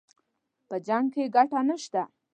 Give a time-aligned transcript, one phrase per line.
[0.67, 2.01] په جـنګ كښې ګټه نشته